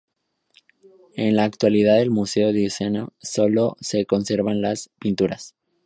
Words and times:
En 1.13 1.35
la 1.35 1.43
actualidad 1.43 1.97
en 1.97 2.01
el 2.01 2.09
Museo 2.09 2.51
Diocesano 2.51 3.13
solo 3.21 3.77
se 3.81 4.07
conservan 4.07 4.59
las 4.59 4.89
pinturas. 4.99 5.53